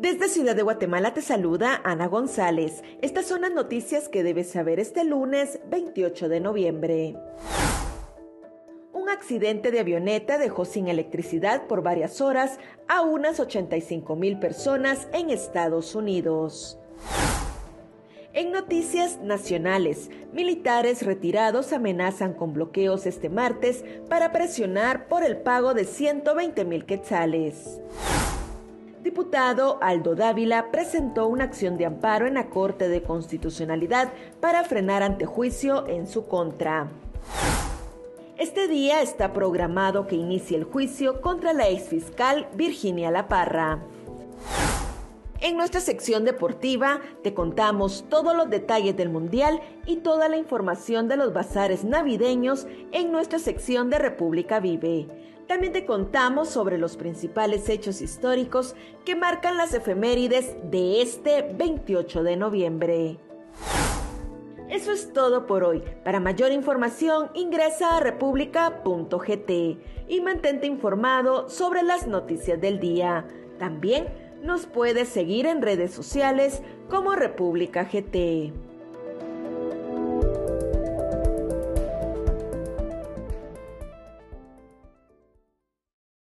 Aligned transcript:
Desde 0.00 0.28
Ciudad 0.28 0.54
de 0.54 0.62
Guatemala 0.62 1.12
te 1.12 1.22
saluda 1.22 1.80
Ana 1.82 2.06
González. 2.06 2.84
Estas 3.02 3.26
son 3.26 3.40
las 3.40 3.50
noticias 3.50 4.08
que 4.08 4.22
debes 4.22 4.48
saber 4.48 4.78
este 4.78 5.02
lunes 5.02 5.58
28 5.70 6.28
de 6.28 6.38
noviembre. 6.38 7.16
Un 8.92 9.10
accidente 9.10 9.72
de 9.72 9.80
avioneta 9.80 10.38
dejó 10.38 10.64
sin 10.66 10.86
electricidad 10.86 11.66
por 11.66 11.82
varias 11.82 12.20
horas 12.20 12.60
a 12.86 13.00
unas 13.02 13.40
85 13.40 14.14
mil 14.14 14.38
personas 14.38 15.08
en 15.12 15.30
Estados 15.30 15.96
Unidos. 15.96 16.78
En 18.34 18.52
noticias 18.52 19.18
nacionales, 19.18 20.10
militares 20.32 21.04
retirados 21.04 21.72
amenazan 21.72 22.34
con 22.34 22.52
bloqueos 22.52 23.04
este 23.04 23.30
martes 23.30 23.84
para 24.08 24.30
presionar 24.30 25.08
por 25.08 25.24
el 25.24 25.38
pago 25.38 25.74
de 25.74 25.84
120 25.84 26.64
mil 26.64 26.84
quetzales 26.84 27.80
diputado 29.18 29.78
Aldo 29.80 30.14
Dávila 30.14 30.70
presentó 30.70 31.26
una 31.26 31.42
acción 31.42 31.76
de 31.76 31.86
amparo 31.86 32.28
en 32.28 32.34
la 32.34 32.50
Corte 32.50 32.88
de 32.88 33.02
Constitucionalidad 33.02 34.12
para 34.40 34.62
frenar 34.62 35.02
antejuicio 35.02 35.88
en 35.88 36.06
su 36.06 36.28
contra. 36.28 36.88
Este 38.38 38.68
día 38.68 39.02
está 39.02 39.32
programado 39.32 40.06
que 40.06 40.14
inicie 40.14 40.56
el 40.56 40.62
juicio 40.62 41.20
contra 41.20 41.52
la 41.52 41.68
exfiscal 41.68 42.46
Virginia 42.54 43.10
Laparra. 43.10 43.80
En 45.48 45.56
nuestra 45.56 45.80
sección 45.80 46.26
deportiva 46.26 47.00
te 47.22 47.32
contamos 47.32 48.04
todos 48.10 48.36
los 48.36 48.50
detalles 48.50 48.94
del 48.98 49.08
Mundial 49.08 49.62
y 49.86 49.96
toda 49.96 50.28
la 50.28 50.36
información 50.36 51.08
de 51.08 51.16
los 51.16 51.32
bazares 51.32 51.84
navideños 51.84 52.66
en 52.92 53.10
nuestra 53.10 53.38
sección 53.38 53.88
de 53.88 53.96
República 53.96 54.60
Vive. 54.60 55.08
También 55.46 55.72
te 55.72 55.86
contamos 55.86 56.50
sobre 56.50 56.76
los 56.76 56.98
principales 56.98 57.70
hechos 57.70 58.02
históricos 58.02 58.76
que 59.06 59.16
marcan 59.16 59.56
las 59.56 59.72
efemérides 59.72 60.54
de 60.64 61.00
este 61.00 61.50
28 61.56 62.24
de 62.24 62.36
noviembre. 62.36 63.18
Eso 64.68 64.92
es 64.92 65.14
todo 65.14 65.46
por 65.46 65.64
hoy. 65.64 65.82
Para 66.04 66.20
mayor 66.20 66.52
información 66.52 67.30
ingresa 67.32 67.96
a 67.96 68.00
república.gt 68.00 69.50
y 70.08 70.20
mantente 70.20 70.66
informado 70.66 71.48
sobre 71.48 71.82
las 71.82 72.06
noticias 72.06 72.60
del 72.60 72.78
día. 72.78 73.26
También 73.58 74.27
nos 74.42 74.66
puedes 74.66 75.08
seguir 75.08 75.46
en 75.46 75.62
redes 75.62 75.92
sociales 75.92 76.62
como 76.88 77.14
República 77.14 77.84
GT. 77.84 78.67